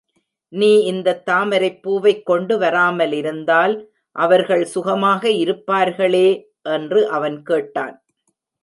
[0.53, 3.75] நீ இந்தத் தாமரைப்பூவைக் கொண்டு வராமலிருந்தால்
[4.15, 6.27] அவர்கள் சுகமாக இருப்பார்களே!
[6.69, 7.95] என்று அவன் கேட்டான்.